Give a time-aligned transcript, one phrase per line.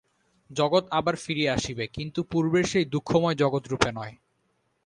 [0.49, 4.13] জগৎ আবার ফিরিয়া আসিবে, কিন্তু পূর্বের সেই দুঃখময় জগৎ-রূপে নয়।